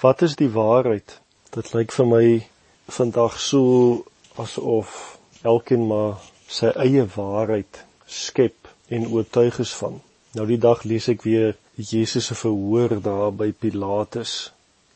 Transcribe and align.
Wat 0.00 0.22
is 0.22 0.34
die 0.36 0.50
waarheid? 0.52 1.14
Dit 1.54 1.70
lyk 1.72 1.92
vir 1.96 2.06
my 2.08 2.26
vandag 2.92 3.38
so 3.40 4.02
asof 4.42 4.90
elkeen 5.40 5.86
maar 5.88 6.20
sy 6.52 6.68
eie 6.84 7.06
waarheid 7.14 7.80
skep 8.18 8.68
en 8.92 9.08
oortuig 9.08 9.62
is 9.64 9.72
van. 9.78 9.96
Nou 10.36 10.44
die 10.52 10.60
dag 10.60 10.84
lees 10.84 11.08
ek 11.14 11.24
weer 11.24 11.56
Jesus 11.80 12.28
se 12.28 12.36
verhoor 12.36 12.98
daar 13.08 13.32
by 13.40 13.48
Pilatus 13.56 14.36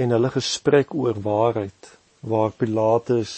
en 0.00 0.16
hulle 0.16 0.32
gesprek 0.32 0.96
oor 0.96 1.20
waarheid 1.28 1.92
waar 2.32 2.56
Pilatus 2.56 3.36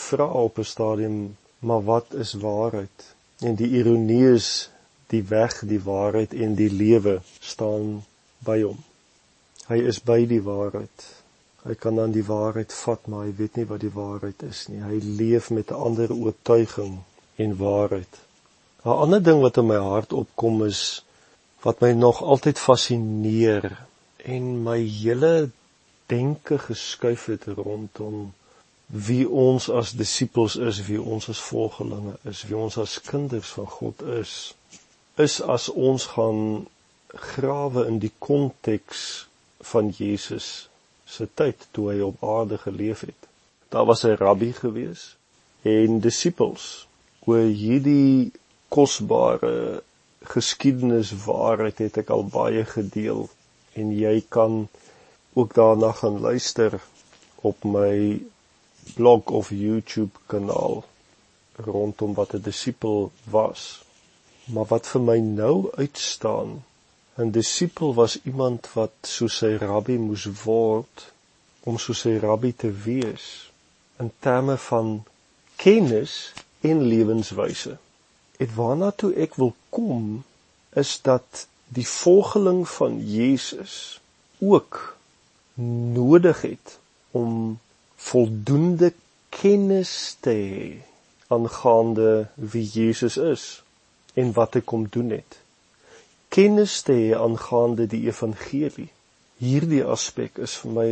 vra 0.00 0.32
op 0.46 0.64
'n 0.64 0.70
stadium 0.74 1.22
maar 1.60 1.84
wat 1.92 2.14
is 2.24 2.38
waarheid 2.40 3.10
en 3.44 3.60
die 3.60 3.74
ironie 3.82 4.32
is 4.32 4.70
die 5.12 5.26
weg 5.28 5.60
die 5.60 5.84
waarheid 5.92 6.32
en 6.32 6.56
die 6.56 6.72
lewe 6.72 7.20
staan 7.40 7.98
by 8.48 8.62
hom 8.62 8.80
hy 9.70 9.78
is 9.86 10.00
by 10.02 10.24
die 10.26 10.42
waarheid. 10.42 11.04
Hy 11.62 11.76
kan 11.78 12.00
dan 12.00 12.14
die 12.14 12.24
waarheid 12.26 12.72
vat 12.72 13.06
maar 13.06 13.26
hy 13.28 13.34
weet 13.38 13.60
nie 13.60 13.68
wat 13.68 13.84
die 13.84 13.92
waarheid 13.94 14.42
is 14.48 14.64
nie. 14.70 14.80
Hy 14.82 14.98
leef 15.20 15.50
met 15.54 15.70
'n 15.70 15.82
ander 15.88 16.12
oortuiging 16.12 16.98
en 17.36 17.56
waarheid. 17.56 18.18
'n 18.84 18.98
ander 19.04 19.22
ding 19.22 19.40
wat 19.40 19.56
in 19.62 19.66
my 19.66 19.78
hart 19.78 20.12
opkom 20.12 20.64
is 20.64 21.04
wat 21.62 21.80
my 21.80 21.92
nog 21.92 22.22
altyd 22.22 22.58
fascineer 22.58 23.86
en 24.24 24.62
my 24.62 24.78
hele 24.80 25.50
denke 26.06 26.58
geskuif 26.58 27.26
het 27.26 27.44
rondom 27.44 28.32
wie 28.86 29.28
ons 29.28 29.68
as 29.70 29.92
disippels 29.92 30.56
is, 30.56 30.80
wie 30.86 31.00
ons 31.02 31.28
as 31.28 31.38
volgelinge 31.38 32.16
is, 32.24 32.42
wie 32.48 32.56
ons 32.56 32.78
as 32.78 33.00
kinders 33.00 33.52
van 33.54 33.66
God 33.66 34.02
is, 34.02 34.54
is 35.16 35.40
as 35.40 35.68
ons 35.68 36.06
gaan 36.16 36.66
grawe 37.14 37.86
in 37.86 37.98
die 38.02 38.12
konteks 38.18 39.29
van 39.60 39.88
Jesus 39.88 40.68
se 41.04 41.28
tyd 41.34 41.66
toe 41.70 41.90
hy 41.92 42.00
op 42.00 42.24
aarde 42.24 42.58
geleef 42.58 43.00
het. 43.00 43.28
Daar 43.68 43.84
was 43.84 44.04
'n 44.04 44.16
rabbi 44.20 44.52
gewees 44.52 45.16
en 45.62 46.00
disippels 46.00 46.86
oor 47.26 47.46
hierdie 47.62 48.32
kosbare 48.68 49.82
geskiedenis 50.22 51.12
waarheid 51.24 51.78
het 51.78 51.96
ek 51.96 52.10
al 52.10 52.24
baie 52.24 52.64
gedeel 52.64 53.28
en 53.72 53.92
jy 53.92 54.24
kan 54.28 54.68
ook 55.32 55.54
daarna 55.54 55.92
gaan 55.92 56.20
luister 56.20 56.80
op 57.40 57.64
my 57.64 58.20
blog 58.94 59.30
of 59.40 59.50
YouTube 59.50 60.18
kanaal 60.26 60.84
rondom 61.56 62.14
wat 62.14 62.34
'n 62.34 62.42
disipel 62.42 63.12
was. 63.24 63.82
Maar 64.44 64.64
wat 64.64 64.86
vir 64.86 65.00
my 65.00 65.18
nou 65.18 65.70
uitstaan, 65.76 66.64
'n 67.18 67.30
disipel 67.30 67.94
was 67.94 68.18
iemand 68.22 68.72
wat 68.72 68.94
soos 69.14 69.36
sy 69.42 69.52
rabbi 69.56 69.96
moes 69.98 70.26
word 70.44 71.12
om 71.68 71.78
soos 71.78 72.00
sy 72.06 72.14
rabbi 72.18 72.52
te 72.62 72.70
wees 72.86 73.26
in 74.02 74.10
terme 74.26 74.56
van 74.56 75.02
kennis 75.56 76.32
en 76.60 76.82
lewenswyse. 76.92 77.76
Et 78.42 78.50
waarna 78.56 78.90
toe 78.90 79.12
ek 79.24 79.34
wil 79.40 79.54
kom 79.68 80.22
is 80.82 81.00
dat 81.02 81.46
die 81.68 81.86
volgeling 81.86 82.62
van 82.68 83.00
Jesus 83.06 84.00
ook 84.38 84.96
nodig 85.94 86.42
het 86.42 86.78
om 87.10 87.58
voldoende 87.96 88.92
kennis 89.28 90.16
te 90.20 90.30
hê 90.30 90.70
aangaande 91.30 92.28
wie 92.34 92.64
Jesus 92.64 93.16
is 93.16 93.44
en 94.14 94.32
wat 94.32 94.56
hy 94.58 94.62
kom 94.66 94.88
doen 94.90 95.12
het. 95.14 95.38
Kennis 96.34 96.74
te 96.86 96.94
hê 96.94 97.06
aangaande 97.18 97.86
die 97.90 98.04
evangelie. 98.06 98.90
Hierdie 99.42 99.82
aspek 99.94 100.36
is 100.46 100.52
vir 100.62 100.74
my 100.76 100.90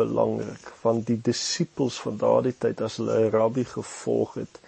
belangrik 0.00 0.66
want 0.82 1.06
die 1.08 1.20
disippels 1.28 1.96
van 2.04 2.18
daardie 2.22 2.56
tyd 2.64 2.82
as 2.86 2.98
hulle 3.00 3.14
'n 3.20 3.30
rabbi 3.34 3.64
gevolg 3.74 4.34
het, 4.40 4.58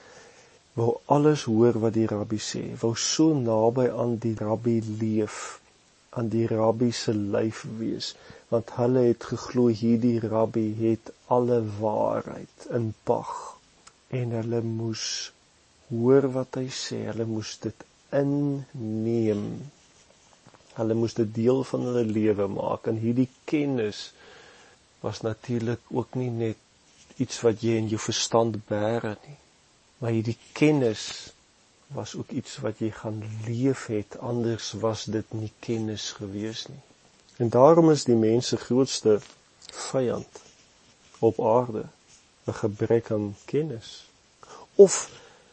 wou 0.78 0.92
alles 1.16 1.44
hoor 1.52 1.76
wat 1.82 1.94
die 1.98 2.06
rabbi 2.12 2.38
sê, 2.50 2.62
wou 2.82 2.94
so 2.94 3.34
naby 3.48 3.84
aan 4.02 4.14
die 4.24 4.36
rabbi 4.40 4.76
leef 5.02 5.40
aan 6.16 6.28
die 6.28 6.46
rabbi 6.50 6.90
se 7.00 7.12
lyf 7.34 7.58
wees 7.80 8.06
want 8.52 8.72
hulle 8.78 9.02
het 9.08 9.26
geglo 9.32 9.66
hierdie 9.80 10.18
rabbi 10.22 10.64
het 10.78 11.12
alle 11.36 11.58
waarheid 11.82 12.64
in 12.78 12.88
pag 13.10 13.34
en 14.20 14.32
hulle 14.38 14.62
moes 14.70 15.04
hoor 15.90 16.30
wat 16.38 16.58
hy 16.62 16.64
sê 16.78 17.02
hulle 17.10 17.28
moes 17.34 17.52
dit 17.66 17.84
inneem 18.22 19.44
hulle 20.80 20.96
moes 20.96 21.14
dit 21.18 21.30
deel 21.34 21.62
van 21.68 21.84
hulle 21.88 22.04
lewe 22.08 22.46
maak. 22.52 22.88
En 22.90 22.98
hierdie 23.00 23.28
kennis 23.50 24.10
was 25.04 25.22
natuurlik 25.26 25.80
ook 25.88 26.16
nie 26.20 26.30
net 26.30 27.20
iets 27.20 27.40
wat 27.44 27.62
jy 27.64 27.76
in 27.80 27.90
jou 27.92 28.00
verstand 28.00 28.58
bære 28.68 29.16
nie. 29.26 29.36
Maar 30.00 30.16
hierdie 30.16 30.38
kennis 30.56 31.04
was 31.92 32.14
ook 32.16 32.30
iets 32.30 32.56
wat 32.64 32.80
jy 32.80 32.90
gaan 32.94 33.20
leef 33.46 33.86
het 33.90 34.16
anders 34.18 34.72
was 34.80 35.04
dit 35.10 35.32
nie 35.36 35.50
kennis 35.60 36.10
gewees 36.16 36.66
nie. 36.70 36.82
En 37.36 37.50
daarom 37.50 37.90
is 37.90 38.04
die 38.08 38.16
mens 38.16 38.52
se 38.52 38.56
grootste 38.60 39.18
vyand 39.90 40.42
op 41.18 41.40
aarde 41.40 41.84
'n 42.46 42.56
gebrek 42.62 43.10
aan 43.10 43.36
kennis. 43.44 44.04
Of 44.74 45.10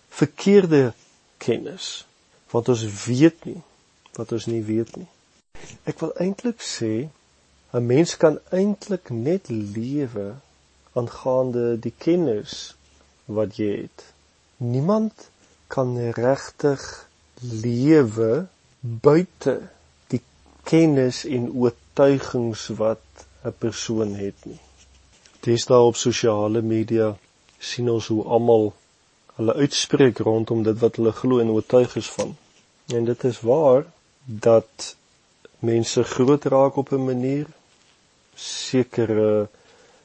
verkeerde 0.10 0.94
kennis 1.38 2.06
wat 2.52 2.70
ons 2.70 2.84
weet 3.06 3.46
nie 3.46 3.62
wat 4.18 4.32
ons 4.32 4.46
nie 4.46 4.64
weet 4.64 4.96
nie 4.96 5.10
ek 5.90 6.02
wil 6.04 6.14
eintlik 6.24 6.60
sê 6.76 6.94
'n 7.78 7.88
mens 7.94 8.12
kan 8.22 8.36
eintlik 8.60 9.10
net 9.28 9.50
lewe 9.50 10.28
aangaande 11.00 11.66
die 11.86 11.96
kennis 12.06 12.54
wat 13.38 13.60
jy 13.62 13.72
het 13.82 14.00
niemand 14.58 15.30
kan 15.68 15.98
regtig 16.12 17.08
lewe 17.42 18.48
buite 18.80 19.56
die 20.08 20.22
kennis 20.64 21.24
en 21.26 21.52
oortuigings 21.52 22.68
wat 22.82 23.06
'n 23.44 23.54
persoon 23.64 24.16
het 24.16 24.46
nie. 24.46 24.60
Dis 25.40 25.66
daar 25.66 25.86
op 25.92 25.96
sosiale 25.96 26.62
media 26.62 27.18
sien 27.60 27.90
ons 27.90 28.08
hoe 28.08 28.24
almal 28.24 28.74
hulle 29.36 29.54
uitspreek 29.54 30.18
rondom 30.18 30.64
dit 30.64 30.80
wat 30.80 30.96
hulle 30.96 31.12
glo 31.12 31.40
en 31.40 31.50
oortuig 31.50 31.96
is 31.96 32.10
van. 32.10 32.38
En 32.88 33.06
dit 33.06 33.24
is 33.24 33.40
waar 33.42 33.86
dat 34.26 34.96
mense 35.60 36.04
groot 36.04 36.44
raak 36.46 36.76
op 36.76 36.92
'n 36.92 37.06
manier 37.06 37.48
sekere 38.36 39.50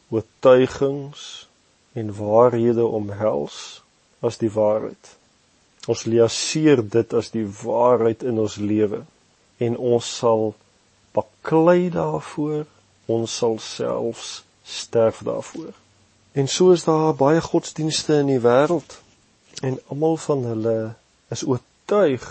oortuigings 0.08 1.48
en 1.92 2.14
waarhede 2.16 2.84
omhels 2.84 3.82
as 4.20 4.38
die 4.38 4.50
waarheid. 4.50 5.16
Ons 5.86 6.04
liaseer 6.04 6.88
dit 6.88 7.12
as 7.12 7.30
die 7.30 7.46
waarheid 7.62 8.22
in 8.22 8.38
ons 8.38 8.56
lewe 8.56 9.02
en 9.58 9.76
ons 9.76 10.16
sal 10.16 10.54
baklei 11.12 11.90
daarvoor, 11.90 12.64
ons 13.06 13.36
sal 13.36 13.58
selfs 13.58 14.44
sterf 14.62 15.20
daarvoor. 15.26 15.72
En 16.32 16.48
so 16.48 16.70
is 16.72 16.84
daar 16.84 17.14
baie 17.14 17.40
godsdienste 17.40 18.14
in 18.22 18.26
die 18.26 18.40
wêreld 18.40 19.00
en 19.60 19.78
almal 19.88 20.16
van 20.16 20.44
hulle 20.44 20.94
is 21.28 21.44
oortuig 21.44 22.28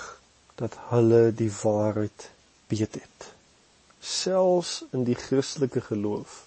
dat 0.55 0.77
hulle 0.89 1.29
die 1.35 1.51
waarheid 1.61 2.29
weet 2.71 2.97
het. 2.99 3.27
Selfs 3.99 4.81
in 4.95 5.03
die 5.07 5.15
Christelike 5.15 5.81
geloof 5.81 6.41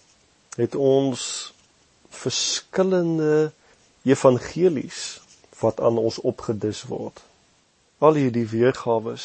het 0.57 0.75
ons 0.75 1.53
verskillende 2.15 3.53
evangelies 4.03 5.21
wat 5.61 5.81
aan 5.81 5.99
ons 5.99 6.19
opgedis 6.19 6.83
word. 6.91 7.23
Al 7.99 8.19
hierdie 8.21 8.47
weergawe 8.49 9.17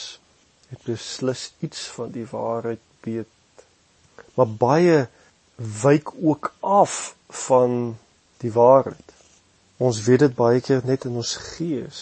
het 0.70 0.82
beslis 0.86 1.50
iets 1.66 1.88
van 1.96 2.12
die 2.14 2.26
waarheid 2.30 2.82
weet. 3.06 3.66
Maar 4.38 4.52
baie 4.62 4.98
wyk 5.82 6.14
ook 6.22 6.54
af 6.60 7.16
van 7.28 7.98
die 8.40 8.52
waarheid. 8.52 9.14
Ons 9.78 10.02
weet 10.06 10.20
dit 10.20 10.36
baie 10.36 10.62
keer 10.62 10.86
net 10.86 11.08
in 11.10 11.18
ons 11.20 11.36
gees 11.56 12.02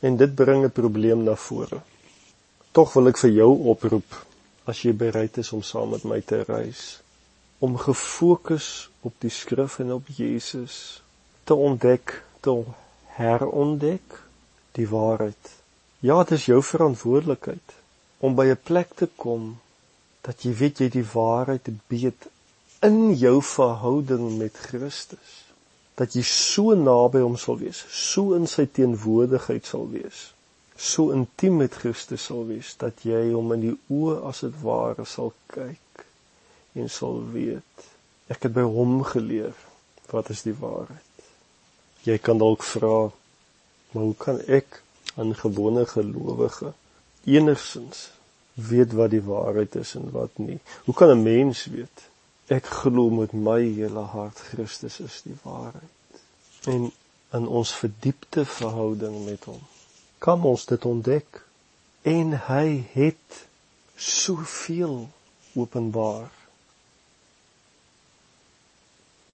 en 0.00 0.16
dit 0.16 0.34
bring 0.34 0.64
'n 0.64 0.70
probleem 0.70 1.24
na 1.24 1.34
vore. 1.34 1.80
Tog 2.78 2.92
wil 2.94 3.10
ek 3.10 3.18
vir 3.18 3.32
jou 3.34 3.52
oproep 3.72 4.12
as 4.70 4.84
jy 4.84 4.92
bereid 4.94 5.38
is 5.42 5.48
om 5.56 5.64
saam 5.66 5.96
met 5.96 6.04
my 6.06 6.20
te 6.22 6.44
reis 6.46 6.82
om 7.58 7.74
gefokus 7.74 8.68
op 9.02 9.16
die 9.24 9.32
skrif 9.34 9.80
en 9.82 9.90
op 9.96 10.12
Jesus 10.14 10.76
te 11.42 11.56
ontdek, 11.58 12.12
te 12.38 12.54
herontdek 13.16 14.20
die 14.78 14.86
waarheid. 14.92 15.50
Ja, 16.06 16.20
dit 16.22 16.36
is 16.38 16.46
jou 16.52 16.60
verantwoordelikheid 16.62 17.74
om 18.22 18.38
by 18.38 18.46
'n 18.54 18.62
plek 18.70 18.94
te 18.94 19.10
kom 19.16 19.58
dat 20.22 20.46
jy 20.46 20.54
weet 20.62 20.78
jy 20.78 20.88
die 21.00 21.08
waarheid 21.14 21.66
weet 21.90 22.30
in 22.86 23.10
jou 23.26 23.42
verhouding 23.42 24.38
met 24.38 24.54
Christus. 24.54 25.50
Dat 25.98 26.14
jy 26.14 26.22
so 26.22 26.78
naby 26.78 27.26
hom 27.26 27.36
sal 27.36 27.58
wees, 27.58 27.84
so 27.90 28.34
in 28.38 28.46
sy 28.46 28.70
teenwoordigheid 28.70 29.66
sal 29.66 29.90
wees, 29.90 30.30
so 30.78 31.10
intiem 31.10 31.56
met 31.56 31.74
Christus 31.74 32.24
sal 32.30 32.46
wees 32.46 32.76
dat 32.78 33.04
jy 33.04 33.32
hom 33.32 33.52
in 33.52 33.64
die 33.66 33.76
oë 33.90 34.22
as 34.30 34.40
dit 34.46 34.58
ware 34.62 35.04
sal 35.04 35.32
kyk 35.50 36.04
en 36.78 36.88
sal 36.88 37.22
weet 37.34 37.88
Ek 38.28 38.44
het 38.44 38.52
by 38.52 38.64
hom 38.68 39.00
geleer 39.08 39.56
wat 40.12 40.28
is 40.32 40.42
die 40.44 40.56
waarheid. 40.56 41.22
Jy 42.04 42.18
kan 42.20 42.40
dalk 42.40 42.64
vra, 42.64 43.08
maar 43.92 44.04
hoe 44.04 44.16
kan 44.24 44.40
ek 44.58 44.82
'n 45.16 45.32
gewone 45.34 45.86
gelowige 45.86 46.72
enigsins 47.24 48.10
weet 48.54 48.92
wat 48.92 49.10
die 49.10 49.24
waarheid 49.24 49.76
is 49.76 49.94
en 49.94 50.10
wat 50.12 50.38
nie? 50.38 50.60
Hoe 50.84 50.94
kan 50.94 51.10
'n 51.10 51.22
mens 51.22 51.64
weet? 51.64 51.98
Ek 52.48 52.66
glo 52.66 53.10
met 53.10 53.32
my 53.32 53.62
hele 53.62 54.04
hart 54.14 54.38
Christus 54.50 55.00
is 55.00 55.22
die 55.24 55.38
waarheid. 55.42 55.96
En 56.64 56.92
in 57.32 57.46
ons 57.46 57.72
verdiepte 57.72 58.44
verhouding 58.44 59.24
met 59.24 59.44
hom 59.44 59.60
kan 60.18 60.42
ons 60.42 60.66
dit 60.66 60.84
ontdek 60.84 61.42
en 62.02 62.34
hy 62.48 62.66
het 62.94 63.44
soveel 63.96 65.08
openbaar 65.54 66.30